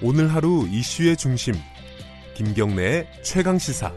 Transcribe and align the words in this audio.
오늘 0.00 0.32
하루 0.32 0.64
이슈의 0.70 1.16
중심 1.16 1.54
김경래의 2.34 3.08
최강 3.24 3.58
시사 3.58 3.92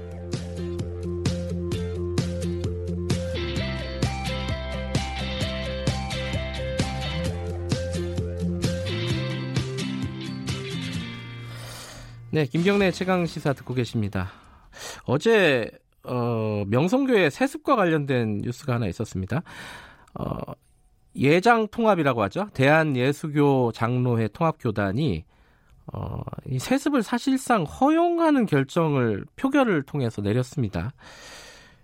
네, 12.32 12.46
김경래 12.48 12.90
최강 12.92 13.28
시사 13.28 13.54
듣고 13.54 13.76
계십니다. 13.76 14.32
어제 15.06 15.70
어, 16.04 16.64
명성교회 16.66 17.30
세습과 17.30 17.76
관련된 17.76 18.40
뉴스가 18.40 18.76
하나 18.76 18.88
있었습니다. 18.88 19.44
어, 20.16 20.38
예장 21.16 21.68
통합이라고 21.68 22.24
하죠. 22.24 22.48
대한예수교 22.56 23.74
장로회 23.74 24.30
통합교단이 24.30 25.26
어, 25.94 26.22
이 26.46 26.60
세습을 26.60 27.04
사실상 27.04 27.64
허용하는 27.64 28.46
결정을 28.46 29.26
표결을 29.36 29.84
통해서 29.84 30.22
내렸습니다. 30.22 30.94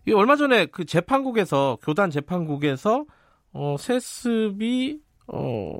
이 0.06 0.14
얼마 0.14 0.36
전에 0.36 0.68
그 0.68 0.86
재판국에서 0.86 1.78
교단 1.82 2.10
재판국에서 2.10 3.06
어, 3.54 3.76
세습이 3.78 5.00
어, 5.28 5.78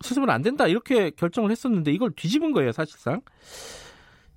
세습은 0.00 0.30
안 0.30 0.42
된다 0.42 0.66
이렇게 0.66 1.10
결정을 1.10 1.50
했었는데 1.50 1.92
이걸 1.92 2.12
뒤집은 2.14 2.52
거예요 2.52 2.72
사실상. 2.72 3.20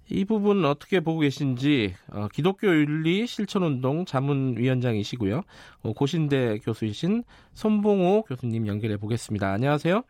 이 0.10 0.24
부분 0.24 0.64
어떻게 0.64 1.02
보고 1.02 1.20
계신지 1.20 1.94
어, 2.12 2.28
기독교 2.32 2.68
윤리 2.68 3.28
실천운동 3.28 4.06
자문위원장이시고요. 4.06 5.42
어, 5.84 5.94
고신대 5.94 6.60
교수이신 6.60 7.24
손봉호 7.54 8.24
교수님 8.24 8.68
연결해 8.68 8.98
보겠습니다. 8.98 9.52
안녕하세요. 9.52 10.02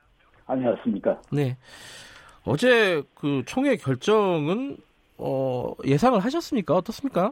안녕하십니까. 0.45 1.19
네. 1.31 1.57
어제 2.47 3.03
그 3.13 3.43
총회 3.45 3.75
결정은 3.75 4.77
어, 5.17 5.73
예상을 5.83 6.17
하셨습니까? 6.19 6.75
어떻습니까? 6.75 7.31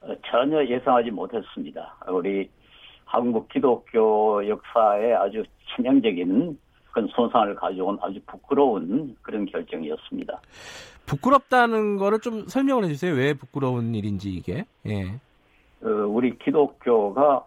어, 0.00 0.14
전혀 0.30 0.64
예상하지 0.64 1.10
못했습니다. 1.10 1.96
우리 2.08 2.48
한국 3.04 3.48
기독교 3.48 4.46
역사에 4.46 5.12
아주 5.14 5.42
치명적인 5.74 6.56
그런 6.92 7.08
손상을 7.08 7.52
가져온 7.56 7.98
아주 8.00 8.20
부끄러운 8.26 9.16
그런 9.22 9.44
결정이었습니다. 9.46 10.40
부끄럽다는 11.06 11.96
거를 11.96 12.20
좀 12.20 12.46
설명을 12.46 12.84
해주세요. 12.84 13.12
왜 13.14 13.34
부끄러운 13.34 13.94
일인지 13.94 14.30
이게. 14.30 14.64
예. 14.86 15.14
어, 15.82 15.88
우리 16.08 16.38
기독교가 16.38 17.44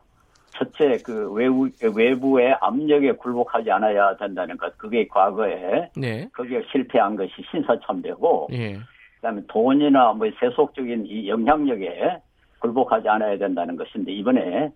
첫째 0.58 0.98
그 1.04 1.32
외부, 1.32 1.70
외부의 1.82 2.58
압력에 2.62 3.12
굴복하지 3.14 3.72
않아야 3.72 4.16
된다는 4.18 4.58
것. 4.58 4.78
그게 4.78 5.08
과거에 5.08 5.90
네. 5.96 6.28
거기에 6.34 6.64
실패한 6.72 7.16
것이 7.16 7.32
신사참배고 7.52 8.50
예. 8.54 8.80
그다음에 9.16 9.42
돈이나 9.48 10.14
뭐 10.14 10.30
세속적인 10.40 11.06
이 11.08 11.28
영향력에 11.28 12.22
굴복하지 12.60 13.08
않아야 13.08 13.38
된다는 13.38 13.76
것인데 13.76 14.12
이번에 14.12 14.72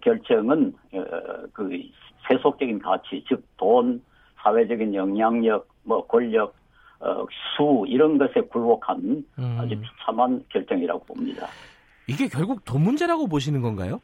결정은 0.00 0.72
어, 0.92 1.04
그 1.52 1.70
세속적인 2.26 2.78
가치 2.78 3.24
즉 3.28 3.42
돈, 3.56 4.02
사회적인 4.42 4.94
영향력, 4.94 5.68
뭐 5.84 6.06
권력, 6.06 6.54
어, 7.00 7.24
수 7.56 7.84
이런 7.86 8.18
것에 8.18 8.40
굴복한 8.40 9.24
음. 9.38 9.56
아주 9.58 9.78
비참한 9.80 10.44
결정이라고 10.48 11.04
봅니다. 11.04 11.46
이게 12.06 12.26
결국 12.28 12.64
돈 12.64 12.82
문제라고 12.82 13.26
보시는 13.28 13.60
건가요? 13.60 14.00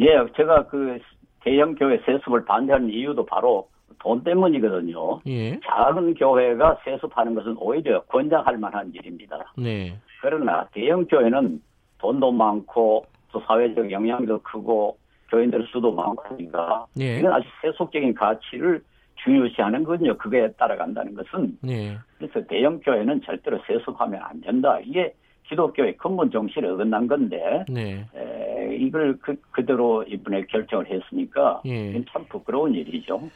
예, 0.00 0.24
제가 0.36 0.66
그 0.66 0.98
대형 1.40 1.74
교회 1.74 1.98
세습을 1.98 2.44
반대하는 2.44 2.90
이유도 2.90 3.24
바로 3.26 3.68
돈 3.98 4.22
때문이거든요. 4.22 5.20
예. 5.26 5.58
작은 5.60 6.14
교회가 6.14 6.78
세습하는 6.84 7.34
것은 7.34 7.56
오히려 7.58 8.02
권장할 8.04 8.58
만한 8.58 8.92
일입니다. 8.94 9.52
네. 9.56 9.96
그러나 10.20 10.66
대형 10.72 11.06
교회는 11.06 11.60
돈도 11.98 12.32
많고 12.32 13.06
또 13.32 13.40
사회적 13.40 13.90
영향도 13.90 14.40
크고 14.42 14.96
교인들 15.30 15.66
수도 15.72 15.92
많고 15.92 16.22
하니까 16.24 16.86
예. 17.00 17.18
이건 17.18 17.32
아주 17.32 17.48
세속적인 17.62 18.14
가치를 18.14 18.82
중요시하는 19.24 19.84
거든요. 19.84 20.16
그거에 20.18 20.50
따라간다는 20.52 21.14
것은 21.14 21.58
네. 21.62 21.96
그래서 22.18 22.46
대형 22.46 22.80
교회는 22.80 23.22
절대로 23.22 23.58
세습하면 23.66 24.20
안 24.22 24.40
된다. 24.40 24.78
이게 24.84 25.14
기독교의 25.48 25.96
근본 25.96 26.30
정신에 26.30 26.68
어긋난 26.68 27.06
건데 27.06 27.64
네. 27.68 28.06
에, 28.14 28.76
이걸 28.76 29.16
그, 29.20 29.36
그대로 29.50 30.02
이번에 30.04 30.44
결정을 30.46 30.86
했으니까 30.90 31.60
예. 31.66 32.02
참 32.10 32.24
부끄러운 32.28 32.74
일이죠. 32.74 33.28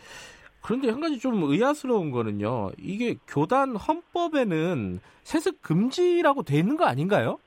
그런데 0.62 0.90
한 0.90 1.00
가지 1.00 1.18
좀 1.18 1.42
의아스러운 1.44 2.10
거는요. 2.10 2.70
이게 2.78 3.14
교단 3.28 3.76
헌법에는 3.76 4.98
세습 5.22 5.62
금지라고 5.62 6.42
돼 6.42 6.58
있는 6.58 6.76
거 6.76 6.84
아닌가요? 6.84 7.38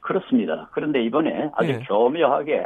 그렇습니다. 0.00 0.68
그런데 0.72 1.02
이번에 1.04 1.50
아주 1.54 1.70
예. 1.70 1.78
교묘하게 1.88 2.62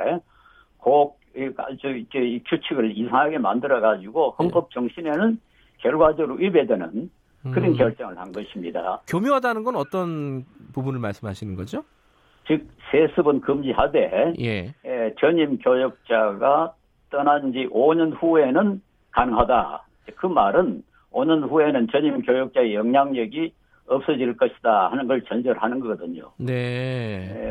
꼭 0.79 1.19
이- 1.37 1.51
아주 1.57 1.89
이제 1.97 2.19
이 2.19 2.43
규칙을 2.45 2.97
이상하게 2.97 3.39
만들어 3.39 3.81
가지고 3.81 4.35
헌법 4.39 4.71
정신에는 4.71 5.39
결과적으로 5.79 6.35
위배되는 6.37 7.11
그런 7.53 7.71
음. 7.71 7.77
결정을 7.77 8.19
한 8.19 8.33
것입니다. 8.33 9.01
교묘하다는 9.07 9.63
건 9.65 9.77
어떤 9.77 10.45
부분을 10.77 11.01
말씀하시는 11.01 11.57
거죠? 11.57 11.83
즉 12.47 12.69
세습은 12.93 13.41
금지하되 13.41 14.35
예. 14.39 14.75
에, 14.85 15.15
전임 15.19 15.59
교역자가 15.59 16.75
떠난 17.11 17.53
지 17.53 17.67
5년 17.73 18.15
후에는 18.21 18.81
가능하다. 19.11 19.83
그 20.17 20.27
말은 20.27 20.83
5년 21.13 21.49
후에는 21.51 21.89
전임 21.91 22.21
교역자의 22.23 22.75
영향력이 22.75 23.53
없어질 23.89 24.37
것이다 24.37 24.89
하는 24.91 25.07
걸 25.07 25.23
전제를 25.23 25.61
하는 25.63 25.81
거거든요. 25.81 26.31
네. 26.37 26.55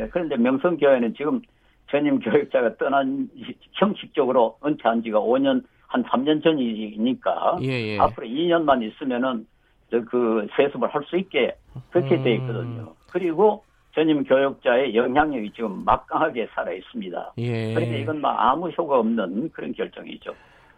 에, 0.04 0.08
그런데 0.12 0.36
명성교회는 0.36 1.14
지금 1.14 1.42
전임 1.90 2.18
교역자가 2.20 2.76
떠난 2.76 3.28
형식적으로 3.72 4.56
은퇴한 4.64 5.02
지가 5.02 5.18
5년 5.20 5.64
한 5.88 6.02
3년 6.04 6.42
전이니까 6.42 7.58
예, 7.62 7.68
예. 7.68 7.98
앞으로 7.98 8.26
2년만 8.26 8.82
있으면은 8.82 9.46
저그 9.90 10.48
세습을 10.56 10.88
할 10.88 11.02
수 11.04 11.16
있게 11.16 11.54
그렇게 11.90 12.20
돼 12.22 12.36
음. 12.36 12.40
있거든요. 12.40 12.95
그리고 13.10 13.64
전임 13.94 14.24
교역자의 14.24 14.94
영향력이 14.94 15.52
지금 15.54 15.84
막강하게 15.84 16.48
살아 16.54 16.72
있습니다. 16.72 17.32
예. 17.38 17.74
그러니까 17.74 17.96
이건 17.96 18.20
막 18.20 18.36
아무 18.38 18.68
효과 18.70 18.98
없는 18.98 19.50
그런 19.52 19.72
결정이죠. 19.72 20.34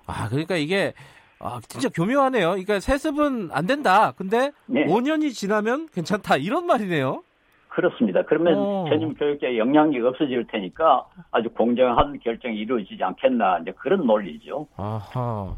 아, 0.07 0.29
그러니까 0.29 0.57
이게 0.57 0.95
아, 1.41 1.61
진짜 1.69 1.89
교묘하네요. 1.89 2.51
그러니까 2.51 2.81
세습은 2.81 3.51
안 3.53 3.67
된다. 3.67 4.13
근데 4.17 4.53
네. 4.67 4.85
5년이 4.87 5.33
지나면 5.33 5.89
괜찮다. 5.93 6.37
이런 6.37 6.67
말이네요. 6.67 7.23
그렇습니다. 7.69 8.23
그러면 8.25 8.55
어. 8.57 8.87
전임 8.89 9.15
교역자의 9.15 9.59
영향력이 9.59 10.05
없어질 10.05 10.47
테니까 10.49 11.07
아주 11.31 11.49
공정한 11.51 12.19
결정이 12.19 12.57
이루어지지 12.57 13.03
않겠나 13.03 13.61
이제 13.63 13.73
그런 13.79 14.05
논리죠. 14.05 14.67
아하. 14.77 15.55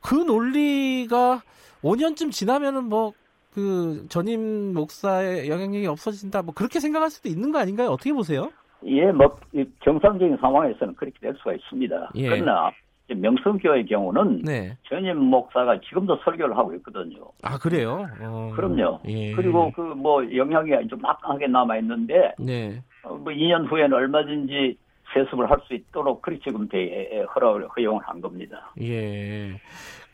그 0.00 0.14
논리가 0.14 1.42
5년쯤 1.82 2.30
지나면은 2.30 2.84
뭐, 2.84 3.12
그, 3.54 4.06
전임 4.08 4.74
목사의 4.74 5.48
영향력이 5.48 5.86
없어진다. 5.86 6.42
뭐, 6.42 6.52
그렇게 6.54 6.80
생각할 6.80 7.10
수도 7.10 7.28
있는 7.28 7.52
거 7.52 7.58
아닌가요? 7.58 7.90
어떻게 7.90 8.12
보세요? 8.12 8.50
예, 8.84 9.10
뭐, 9.12 9.36
이 9.52 9.64
정상적인 9.84 10.36
상황에서는 10.40 10.94
그렇게 10.96 11.18
될 11.20 11.34
수가 11.38 11.54
있습니다. 11.54 12.10
예. 12.16 12.28
그러나, 12.28 12.70
이제 13.06 13.14
명성교의 13.14 13.86
경우는 13.86 14.42
네. 14.42 14.76
전임 14.88 15.18
목사가 15.18 15.78
지금도 15.80 16.16
설교를 16.24 16.56
하고 16.56 16.74
있거든요. 16.74 17.28
아, 17.42 17.58
그래요? 17.58 18.06
어. 18.20 18.52
그럼요. 18.56 19.00
예. 19.06 19.32
그리고 19.34 19.70
그 19.72 19.82
뭐 19.82 20.24
영향이 20.34 20.88
좀 20.88 20.98
막강하게 21.00 21.46
남아 21.48 21.78
있는데, 21.78 22.32
네. 22.38 22.82
어, 23.04 23.14
뭐 23.14 23.32
2년 23.32 23.70
후에는 23.70 23.92
얼마든지 23.92 24.76
세습을 25.12 25.48
할 25.50 25.58
수 25.66 25.74
있도록 25.74 26.22
그렇게 26.22 26.42
지금 26.42 26.66
대, 26.68 27.24
허락을, 27.34 27.68
허용을 27.76 28.02
한 28.04 28.20
겁니다. 28.20 28.72
예. 28.80 29.52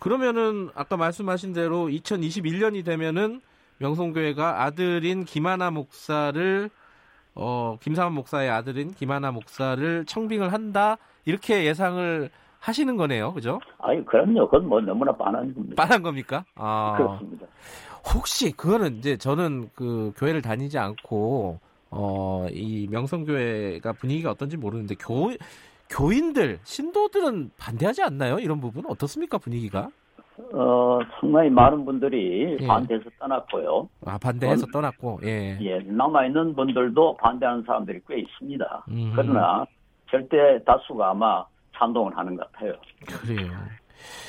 그러면은, 0.00 0.70
아까 0.74 0.96
말씀하신 0.96 1.52
대로 1.52 1.86
2021년이 1.88 2.84
되면은 2.84 3.40
명성교회가 3.78 4.64
아들인 4.64 5.24
김하나 5.24 5.70
목사를, 5.70 6.68
어, 7.36 7.78
김상환 7.80 8.12
목사의 8.14 8.50
아들인 8.50 8.92
김하나 8.92 9.30
목사를 9.30 10.04
청빙을 10.06 10.52
한다. 10.52 10.96
이렇게 11.24 11.64
예상을 11.64 12.28
하시는 12.58 12.96
거네요. 12.96 13.32
그죠? 13.32 13.60
아니, 13.78 14.04
그럼요. 14.04 14.46
그건 14.50 14.68
뭐 14.68 14.80
너무나 14.80 15.12
빤한 15.12 15.54
겁니다. 15.54 15.74
빤한 15.82 16.02
겁니까? 16.02 16.44
아. 16.56 16.94
그렇습니다. 16.98 17.46
혹시 18.14 18.52
그거는 18.52 18.96
이제 18.96 19.16
저는 19.16 19.70
그 19.74 20.12
교회를 20.16 20.42
다니지 20.42 20.78
않고 20.78 21.60
어 21.90 22.46
이 22.50 22.88
명성교회가 22.90 23.92
분위기가 23.94 24.30
어떤지 24.30 24.56
모르는데 24.56 24.94
교 24.94 25.30
교인들 25.90 26.60
신도들은 26.62 27.50
반대하지 27.58 28.02
않나요? 28.02 28.38
이런 28.38 28.60
부분 28.60 28.84
어떻습니까 28.86 29.38
분위기가? 29.38 29.88
어, 30.52 30.98
상당히 31.20 31.50
많은 31.50 31.84
분들이 31.84 32.56
예. 32.60 32.66
반대해서 32.66 33.10
떠났고요. 33.18 33.88
아 34.06 34.16
반대해서 34.18 34.62
전- 34.62 34.70
떠났고 34.70 35.20
예. 35.24 35.58
예, 35.60 35.78
남아있는 35.80 36.54
분들도 36.54 37.16
반대하는 37.18 37.62
사람들이 37.66 38.00
꽤 38.08 38.20
있습니다. 38.20 38.84
음. 38.88 39.12
그러나 39.14 39.66
절대 40.10 40.62
다수가 40.64 41.10
아마 41.10 41.44
찬동을 41.76 42.16
하는 42.16 42.36
것 42.36 42.50
같아요. 42.52 42.72
그래요. 43.06 43.50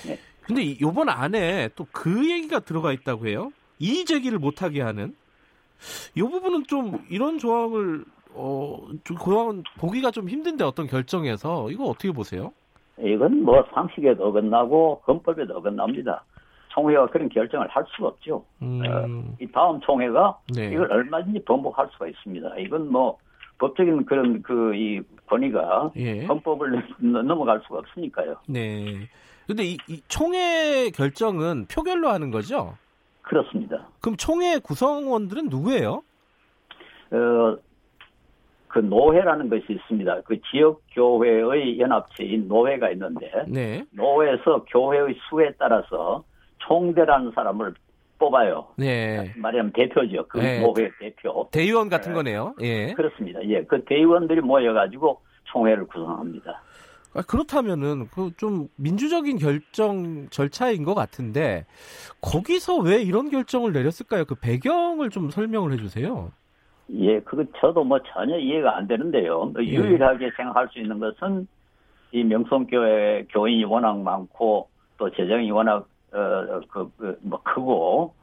네. 0.06 0.18
근데 0.42 0.64
이- 0.64 0.78
요번 0.82 1.08
안에 1.10 1.70
또 1.76 1.86
그 1.94 2.30
얘기가 2.30 2.60
들어가 2.60 2.92
있다고 2.92 3.28
해요. 3.28 3.52
이의 3.80 4.04
제기를 4.06 4.38
못하게 4.38 4.82
하는 4.82 5.16
이 6.16 6.22
부분은 6.22 6.66
좀 6.68 7.06
이런 7.10 7.38
조항을 7.40 8.04
어, 8.34 8.78
좀 9.04 9.18
그런 9.18 9.64
보기가 9.80 10.12
좀 10.12 10.30
힘든데 10.30 10.64
어떤 10.64 10.88
결정에서 10.88 11.70
이거 11.72 11.86
어떻게 11.86 12.12
보세요? 12.12 12.54
이건 13.00 13.44
뭐 13.44 13.64
상식에도 13.74 14.28
어긋나고 14.28 15.02
헌법에도 15.08 15.58
어긋납니다. 15.58 16.24
총회가 16.70 17.08
그런 17.08 17.28
결정을 17.30 17.68
할 17.68 17.84
수가 17.96 18.10
없죠. 18.10 18.46
음, 18.62 18.82
어, 18.86 19.36
이 19.42 19.48
다음 19.52 19.80
총회가 19.82 20.38
네. 20.56 20.72
이걸 20.72 20.92
얼마든지 20.92 21.44
번복할 21.44 21.90
수가 21.92 22.08
있습니다. 22.08 22.58
이건 22.60 22.92
뭐 22.92 23.18
법적인 23.58 24.06
그런 24.06 24.42
그 24.42 24.74
이 24.74 25.02
권위가 25.32 25.92
예. 25.96 26.26
헌법을 26.26 26.84
넘어갈 27.00 27.62
수가 27.66 27.80
없으니까요. 27.80 28.36
네. 28.48 29.08
근데 29.48 29.64
이, 29.64 29.78
이 29.88 30.02
총회 30.08 30.90
결정은 30.92 31.66
표결로 31.68 32.10
하는 32.10 32.32
거죠? 32.32 32.78
그렇습니다. 33.22 33.88
그럼 34.02 34.18
총회 34.18 34.60
구성원들은 34.60 35.48
누구예요? 35.50 36.04
어, 37.12 37.58
그 38.72 38.80
노회라는 38.80 39.50
것이 39.50 39.66
있습니다. 39.70 40.22
그 40.22 40.40
지역 40.52 40.82
교회의 40.94 41.80
연합체인 41.80 42.48
노회가 42.48 42.90
있는데 42.92 43.30
네. 43.48 43.84
노회에서 43.92 44.64
교회의 44.70 45.16
수에 45.30 45.52
따라서 45.60 46.24
총대라는 46.60 47.32
사람을 47.36 47.74
뽑아요. 48.18 48.68
네. 48.78 49.34
말하자면 49.36 49.74
대표죠. 49.74 50.28
그 50.28 50.38
네. 50.38 50.62
노회 50.62 50.90
대표. 51.00 51.50
대의원 51.52 51.90
같은 51.90 52.12
네. 52.12 52.16
거네요. 52.16 52.56
예. 52.62 52.94
그렇습니다. 52.94 53.40
예, 53.46 53.64
그 53.64 53.84
대의원들이 53.84 54.42
모여가지고 54.42 55.20
총회를 55.46 55.88
구성합니다. 55.88 56.62
아, 57.14 57.22
그렇다면은 57.24 58.08
그 58.08 58.32
좀 58.38 58.70
민주적인 58.78 59.38
결정 59.38 60.30
절차인 60.30 60.84
것 60.86 60.94
같은데 60.94 61.66
거기서 62.22 62.78
왜 62.78 63.02
이런 63.02 63.30
결정을 63.30 63.74
내렸을까요? 63.74 64.24
그 64.24 64.36
배경을 64.36 65.10
좀 65.10 65.30
설명을 65.30 65.74
해주세요. 65.74 66.32
예, 66.94 67.20
그거 67.22 67.44
저도 67.58 67.84
뭐 67.84 68.00
전혀 68.00 68.38
이해가 68.38 68.76
안 68.76 68.88
되는데요. 68.88 69.46
뭐 69.46 69.64
예. 69.64 69.68
유일하게 69.68 70.32
생각할 70.36 70.68
수 70.70 70.80
있는 70.80 71.00
것은 71.00 71.48
이 72.12 72.24
명성교회 72.24 73.28
교인이 73.30 73.64
워낙 73.64 73.98
많고 74.00 74.68
또 74.98 75.10
재정이 75.12 75.50
워낙 75.52 75.88
어그뭐 76.12 77.42
크고 77.44 78.14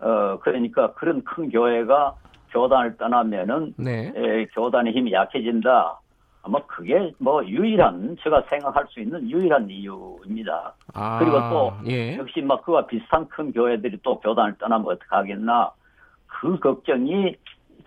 어 0.00 0.38
그러니까 0.40 0.92
그런 0.92 1.24
큰 1.24 1.48
교회가 1.48 2.14
교단을 2.50 2.96
떠나면은 2.98 3.74
네. 3.78 4.12
에, 4.14 4.46
교단의 4.54 4.92
힘이 4.92 5.12
약해진다. 5.12 6.00
아마 6.42 6.60
그게 6.66 7.12
뭐 7.18 7.44
유일한 7.44 8.16
제가 8.22 8.42
생각할 8.48 8.86
수 8.88 9.00
있는 9.00 9.28
유일한 9.28 9.68
이유입니다. 9.68 10.74
아, 10.94 11.18
그리고 11.18 11.38
또 11.50 11.72
예. 11.90 12.16
역시 12.16 12.42
막 12.42 12.62
그와 12.64 12.86
비슷한 12.86 13.26
큰 13.28 13.52
교회들이 13.52 13.98
또 14.02 14.20
교단을 14.20 14.54
떠나면 14.58 14.86
어떡하겠나 14.86 15.72
그 16.26 16.58
걱정이 16.58 17.34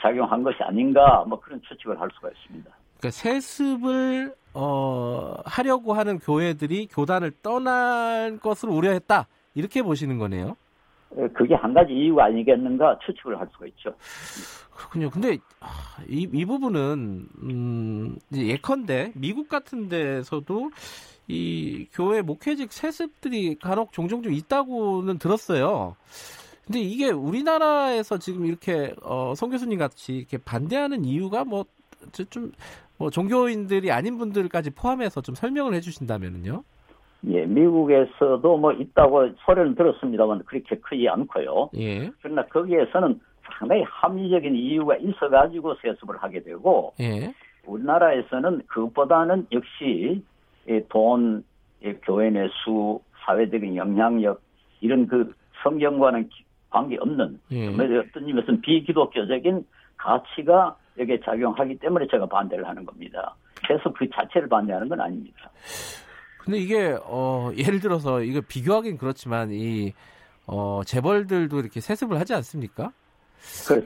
작용한 0.01 0.43
것이 0.43 0.57
아닌가 0.63 1.23
뭐 1.27 1.39
그런 1.39 1.61
추측을 1.61 1.99
할 1.99 2.09
수가 2.13 2.29
있습니다. 2.29 2.71
그러니까 2.97 3.11
세습을 3.11 4.33
어, 4.53 5.35
하려고 5.45 5.93
하는 5.93 6.19
교회들이 6.19 6.87
교단을 6.87 7.31
떠날 7.41 8.37
것을 8.39 8.69
우려했다 8.69 9.27
이렇게 9.55 9.81
보시는 9.81 10.17
거네요. 10.17 10.55
에, 11.17 11.27
그게 11.29 11.55
한 11.55 11.73
가지 11.73 11.93
이유 11.93 12.15
가 12.15 12.25
아니겠는가 12.25 12.99
추측을 13.05 13.39
할 13.39 13.47
수가 13.51 13.65
있죠. 13.67 13.93
그렇군요. 14.75 15.09
근데 15.09 15.37
아, 15.59 15.67
이, 16.07 16.27
이 16.31 16.45
부분은 16.45 17.27
음, 17.43 18.17
예컨대 18.33 19.11
미국 19.15 19.47
같은 19.47 19.89
데서도 19.89 20.71
이 21.27 21.87
교회 21.93 22.21
목회직 22.21 22.73
세습들이 22.73 23.55
간혹 23.55 23.93
종종 23.93 24.21
좀 24.21 24.33
있다고는 24.33 25.17
들었어요. 25.17 25.95
근데 26.71 26.85
이게 26.85 27.09
우리나라에서 27.11 28.17
지금 28.17 28.45
이렇게 28.45 28.93
어, 29.03 29.33
송 29.35 29.49
교수님 29.49 29.77
같이 29.77 30.15
이렇게 30.19 30.37
반대하는 30.37 31.03
이유가 31.03 31.43
뭐 31.43 31.65
좀 32.29 32.51
뭐 32.97 33.09
종교인들이 33.09 33.91
아닌 33.91 34.17
분들까지 34.19 34.69
포함해서 34.71 35.21
좀 35.21 35.33
설명을 35.35 35.73
해주신다면은요. 35.73 36.63
예, 37.29 37.45
미국에서도 37.45 38.57
뭐 38.57 38.71
있다고 38.73 39.29
소리는 39.43 39.73
들었습니다만 39.75 40.43
그렇게 40.45 40.75
크지 40.77 41.09
않고요. 41.09 41.71
예, 41.77 42.11
그러나 42.21 42.45
거기에서는 42.45 43.19
상당히 43.57 43.83
합리적인 43.87 44.55
이유가 44.55 44.95
있어가지고 44.97 45.75
세습을 45.81 46.17
하게 46.17 46.41
되고 46.43 46.93
예, 46.99 47.33
우리나라에서는 47.65 48.61
그것보다는 48.67 49.47
역시 49.51 50.23
이 50.69 50.81
돈, 50.89 51.43
이 51.83 51.93
교회 52.03 52.29
내 52.29 52.47
수, 52.63 52.99
사회적인 53.25 53.75
영향력 53.75 54.41
이런 54.81 55.07
그 55.07 55.33
성경과는 55.63 56.29
기- 56.29 56.45
관계없는 56.71 57.39
예. 57.51 57.69
뭐 57.69 57.85
어떤 57.85 58.27
의미에서는 58.27 58.61
비기독교적인 58.61 59.65
가치가 59.97 60.75
여기에 60.97 61.19
작용하기 61.23 61.77
때문에 61.77 62.07
제가 62.09 62.25
반대를 62.25 62.67
하는 62.67 62.85
겁니다. 62.85 63.35
그래서 63.65 63.93
그 63.93 64.09
자체를 64.09 64.49
반대하는 64.49 64.89
건 64.89 64.99
아닙니다. 64.99 65.51
근데 66.39 66.57
이게 66.57 66.97
어 67.03 67.51
예를 67.55 67.79
들어서 67.79 68.21
이거 68.23 68.41
비교하긴 68.41 68.97
그렇지만 68.97 69.51
이 69.51 69.93
어, 70.47 70.81
재벌들도 70.83 71.59
이렇게 71.59 71.79
세습을 71.79 72.19
하지 72.19 72.33
않습니까? 72.33 72.91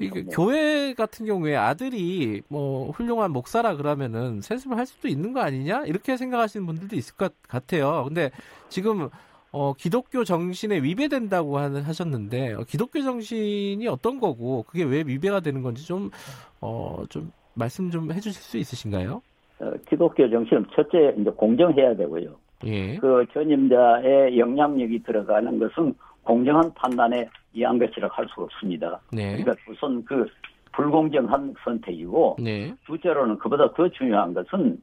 이게 0.01 0.09
그렇죠. 0.09 0.29
교회 0.31 0.93
같은 0.93 1.25
경우에 1.25 1.55
아들이 1.55 2.41
뭐 2.47 2.91
훌륭한 2.91 3.31
목사라 3.31 3.75
그러면은 3.75 4.41
세습을 4.41 4.77
할 4.77 4.85
수도 4.85 5.07
있는 5.07 5.33
거 5.33 5.41
아니냐 5.41 5.83
이렇게 5.85 6.17
생각하시는 6.17 6.65
분들도 6.65 6.95
있을 6.95 7.15
것 7.15 7.33
같아요. 7.47 8.05
근데 8.05 8.31
지금 8.69 9.09
어, 9.55 9.71
기독교 9.71 10.25
정신에 10.25 10.81
위배된다고 10.81 11.57
하- 11.57 11.73
하셨는데 11.73 12.55
어, 12.55 12.65
기독교 12.67 13.01
정신이 13.01 13.87
어떤 13.87 14.19
거고 14.19 14.63
그게 14.63 14.83
왜 14.83 15.01
위배가 15.07 15.39
되는 15.39 15.61
건지 15.61 15.87
좀 15.87 16.11
어, 16.59 17.05
좀 17.07 17.31
말씀 17.53 17.89
좀 17.89 18.11
해주실 18.11 18.33
수 18.33 18.57
있으신가요? 18.57 19.21
어, 19.59 19.71
기독교 19.87 20.29
정신은 20.29 20.65
첫째 20.75 21.15
이제 21.17 21.29
공정해야 21.29 21.95
되고요. 21.95 22.35
예, 22.65 22.97
그 22.97 23.25
전임자의 23.33 24.37
영향력이 24.37 25.03
들어가는 25.03 25.57
것은 25.57 25.95
공정한 26.23 26.73
판단에 26.73 27.29
의한 27.53 27.79
것이라 27.79 28.09
할 28.11 28.27
수가 28.31 28.43
없습니다. 28.43 28.99
네, 29.13 29.37
그러니까 29.37 29.53
우선 29.71 30.03
그 30.03 30.27
불공정한 30.73 31.55
선택이고 31.63 32.37
네, 32.41 32.73
둘째로는 32.87 33.37
그보다 33.37 33.71
더 33.73 33.87
중요한 33.87 34.33
것은 34.33 34.81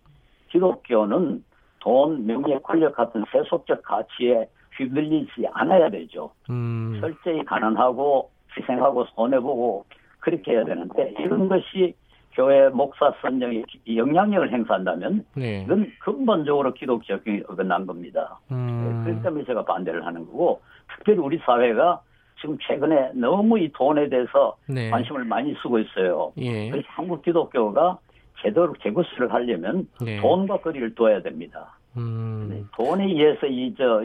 기독교는 0.50 1.44
돈, 1.80 2.24
명예, 2.24 2.58
권력 2.62 2.94
같은 2.94 3.22
세속적 3.30 3.82
가치에 3.82 4.48
휘둘리지 4.78 5.46
않아야 5.52 5.90
되죠. 5.90 6.30
음, 6.50 6.98
철저히 7.00 7.44
가난하고 7.44 8.30
희생하고 8.56 9.04
손해보고 9.14 9.84
그렇게 10.20 10.52
해야 10.52 10.64
되는데 10.64 11.14
이런 11.18 11.48
것이 11.48 11.94
교회 12.34 12.68
목사 12.70 13.12
선정에 13.20 13.62
기- 13.68 13.96
영향력을 13.96 14.50
행사한다면 14.52 15.24
네, 15.34 15.62
이건 15.64 15.90
근본적으로 16.00 16.72
기독적 16.72 17.26
인 17.26 17.44
어긋난 17.48 17.86
겁니다. 17.86 18.38
음, 18.50 19.02
그렇기 19.04 19.22
때문에 19.22 19.44
제가 19.44 19.64
반대를 19.64 20.06
하는 20.06 20.24
거고 20.26 20.60
특별히 20.96 21.18
우리 21.18 21.38
사회가 21.38 22.00
지금 22.40 22.56
최근에 22.66 23.12
너무 23.14 23.58
이 23.58 23.70
돈에 23.72 24.08
대해서 24.08 24.56
네, 24.66 24.88
관심을 24.90 25.24
많이 25.24 25.54
쓰고 25.62 25.78
있어요. 25.78 26.32
예, 26.38 26.70
그래서 26.70 26.86
한국 26.90 27.22
기독교가 27.22 27.98
제대로 28.40 28.72
재구실을 28.82 29.32
하려면 29.32 29.86
네. 30.02 30.18
돈과 30.20 30.58
거리를 30.60 30.94
둬야 30.94 31.20
됩니다. 31.22 31.76
음, 31.96 32.66
돈에 32.74 33.04
의해서 33.04 33.46
이 33.46 33.74
저 33.76 34.02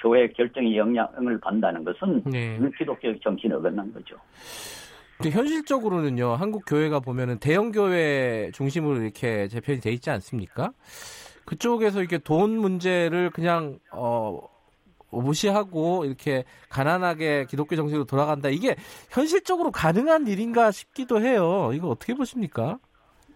교회 0.00 0.28
결정에 0.28 0.76
영향을 0.76 1.38
받는다는 1.40 1.84
것은 1.84 2.22
네. 2.24 2.58
이 2.60 2.78
기독교 2.78 3.18
정신에 3.20 3.54
어긋난 3.54 3.92
거죠. 3.92 4.16
현실적으로는요, 5.22 6.30
한국 6.30 6.64
교회가 6.66 7.00
보면은 7.00 7.38
대형 7.38 7.72
교회 7.72 8.50
중심으로 8.52 9.02
이렇게 9.02 9.48
재편이 9.48 9.80
돼 9.80 9.92
있지 9.92 10.10
않습니까? 10.10 10.72
그쪽에서 11.44 12.00
이렇게 12.00 12.18
돈 12.18 12.58
문제를 12.58 13.30
그냥 13.30 13.78
어 13.92 14.40
무시하고 15.10 16.04
이렇게 16.04 16.44
가난하게 16.68 17.46
기독교 17.46 17.76
정신으로 17.76 18.04
돌아간다. 18.04 18.48
이게 18.48 18.76
현실적으로 19.10 19.70
가능한 19.70 20.26
일인가 20.26 20.70
싶기도 20.70 21.20
해요. 21.20 21.70
이거 21.74 21.88
어떻게 21.88 22.14
보십니까? 22.14 22.78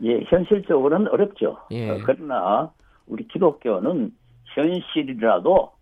예, 0.02 0.20
현실적으로는 0.28 1.08
어렵죠. 1.08 1.58
예. 1.72 1.90
어, 1.90 1.98
그러나 2.04 2.72
우리 3.06 3.26
기독교는 3.28 4.12
현실이라도 4.54 5.73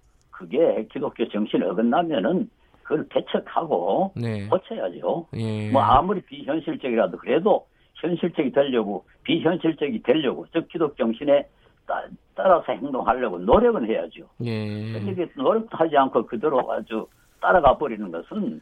그게 0.43 0.87
기독교 0.93 1.29
정신에 1.29 1.65
어긋나면은 1.67 2.51
그걸 2.83 3.07
배척하고 3.09 4.13
네. 4.17 4.49
고쳐야죠. 4.49 5.29
예. 5.35 5.71
뭐 5.71 5.83
아무리 5.83 6.21
비현실적이라도 6.23 7.17
그래도 7.19 7.67
현실적이 7.95 8.51
되려고 8.51 9.05
비현실적이 9.23 10.03
되려고 10.03 10.47
즉 10.53 10.67
기독 10.69 10.97
정신에 10.97 11.47
따, 11.87 12.05
따라서 12.35 12.73
행동하려고 12.73 13.39
노력은 13.39 13.89
해야죠. 13.89 14.27
예. 14.45 14.99
이게 14.99 15.29
노력도 15.37 15.77
하지 15.77 15.97
않고 15.97 16.27
그대로 16.27 16.71
아주 16.73 17.07
따라가 17.41 17.79
버리는 17.79 18.11
것은 18.11 18.61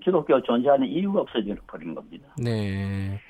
기독교 0.00 0.40
존재하는 0.42 0.86
이유가 0.86 1.22
없어져 1.22 1.54
버리는 1.66 1.94
겁니다. 1.94 2.28
네. 2.38 3.20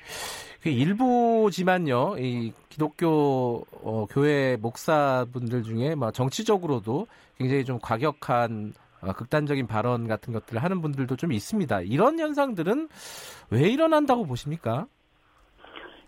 그 0.61 0.69
일부지만요, 0.69 2.15
이 2.19 2.51
기독교 2.69 3.65
어, 3.83 4.05
교회 4.09 4.57
목사분들 4.57 5.63
중에 5.63 5.95
막 5.95 6.13
정치적으로도 6.13 7.07
굉장히 7.37 7.63
좀 7.65 7.79
과격한 7.81 8.73
어, 9.01 9.13
극단적인 9.13 9.67
발언 9.67 10.07
같은 10.07 10.33
것들을 10.33 10.61
하는 10.61 10.81
분들도 10.81 11.15
좀 11.15 11.31
있습니다. 11.31 11.81
이런 11.81 12.19
현상들은 12.19 12.89
왜 13.51 13.69
일어난다고 13.69 14.25
보십니까? 14.25 14.87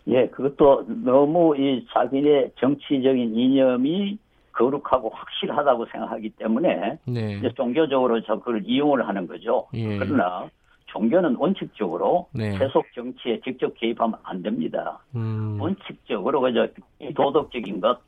예, 0.08 0.28
그것도 0.28 0.86
너무 1.04 1.56
이 1.56 1.86
자기의 1.94 2.52
정치적인 2.60 3.36
이념이 3.36 4.18
거룩하고 4.54 5.10
확실하다고 5.10 5.86
생각하기 5.86 6.32
때문에 6.32 6.98
네. 7.06 7.38
이제 7.38 7.50
종교적으로 7.56 8.22
저 8.24 8.38
그걸 8.40 8.64
이용을 8.66 9.08
하는 9.08 9.28
거죠. 9.28 9.68
예. 9.74 9.98
그러나 9.98 10.50
종교는 10.90 11.36
원칙적으로 11.36 12.28
네. 12.34 12.52
세속 12.58 12.86
정치에 12.94 13.40
직접 13.42 13.74
개입하면 13.76 14.18
안 14.24 14.42
됩니다. 14.42 15.00
음, 15.16 15.58
원칙적으로 15.60 16.42
그저 16.42 16.68
도덕적인 17.16 17.80
것, 17.80 18.00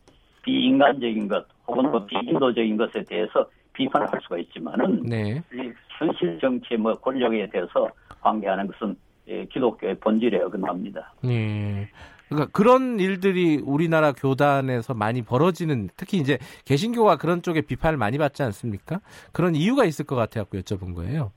비인간적인 0.44 1.28
것, 1.28 1.46
혹은 1.68 1.90
뭐 1.92 2.06
비인도적인 2.06 2.78
것에 2.78 3.04
대해서 3.04 3.48
비판을 3.74 4.12
할 4.12 4.20
수가 4.22 4.38
있지만은 4.40 5.04
네. 5.04 5.42
이 5.54 5.72
현실 5.98 6.40
정치 6.40 6.76
뭐 6.76 6.96
권력에 6.96 7.50
대해서 7.50 7.90
관계하는 8.22 8.68
것은 8.68 8.96
예, 9.28 9.46
기독교의 9.46 10.00
본질에 10.00 10.42
어긋납니다. 10.42 11.14
네. 11.24 11.88
그러니까 12.28 12.50
그런 12.52 13.00
일들이 13.00 13.58
우리나라 13.64 14.14
교단에서 14.14 14.94
많이 14.94 15.22
벌어지는 15.22 15.90
특히 15.96 16.18
이제 16.18 16.38
개신교가 16.66 17.18
그런 17.18 17.42
쪽에 17.42 17.62
비판을 17.62 17.98
많이 17.98 18.18
받지 18.18 18.42
않습니까? 18.42 19.02
그런 19.32 19.54
이유가 19.54 19.86
있을 19.86 20.06
것 20.06 20.16
같아 20.16 20.42
갖고 20.42 20.58
여쭤본 20.58 20.96
거예요. 20.96 21.32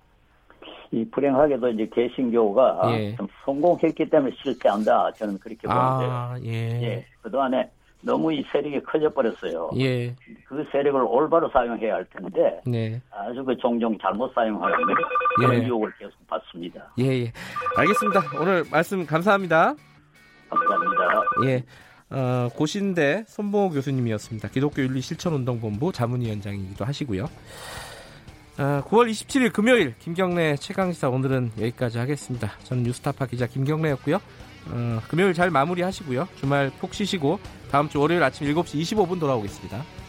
이 0.95 1.05
불행하게도 1.11 1.71
이제 1.71 1.89
개신교가 1.93 2.83
예. 2.93 3.17
좀 3.17 3.27
성공했기 3.45 4.09
때문에 4.09 4.33
실패한다. 4.43 5.13
저는 5.13 5.39
그렇게. 5.41 5.67
아, 5.69 6.37
예. 6.45 6.83
예, 6.83 7.07
그동안에 7.21 7.69
너무 8.01 8.33
이 8.33 8.45
세력이 8.53 8.81
커져 8.85 9.13
버렸어요. 9.13 9.71
예. 9.79 10.15
그 10.47 10.65
세력을 10.71 11.01
올바로 11.03 11.49
사용해야 11.49 11.95
할 11.95 12.05
텐데 12.05 12.61
네. 12.65 13.01
아주 13.11 13.43
그 13.45 13.57
종종 13.57 13.99
잘못 13.99 14.33
사용하는 14.35 14.77
그런 15.37 15.55
예. 15.55 15.67
유혹을 15.67 15.93
계속 15.99 16.15
받습니다. 16.29 16.93
예, 16.99 17.25
예. 17.25 17.33
알겠습니다. 17.77 18.21
오늘 18.41 18.65
말씀 18.71 19.05
감사합니다. 19.05 19.75
감사합니다. 20.49 21.23
예. 21.47 21.65
어, 22.11 22.49
고신대 22.55 23.25
손봉호 23.27 23.71
교수님이었습니다. 23.71 24.49
기독교 24.49 24.83
윤리 24.83 25.01
실천운동본부 25.01 25.91
자문위원장이기도 25.91 26.85
하시고요. 26.85 27.27
아, 28.57 28.85
9월 28.87 29.11
27일 29.11 29.53
금요일 29.53 29.95
김경래 29.99 30.57
최강시사 30.57 31.09
오늘은 31.09 31.53
여기까지 31.59 31.99
하겠습니다. 31.99 32.53
저는 32.63 32.85
뉴스타파 32.85 33.27
기자 33.27 33.47
김경래였고요. 33.49 34.21
어, 34.71 35.01
금요일 35.09 35.35
잘 35.35 35.51
마무리하시고요. 35.51 36.29
주말 36.37 36.71
푹 36.79 36.95
쉬시고 36.95 37.41
다음 37.73 37.89
주 37.89 37.99
월요일 37.99 38.23
아침 38.23 38.47
7시 38.47 38.81
25분 38.81 39.19
돌아오겠습니다. 39.19 40.04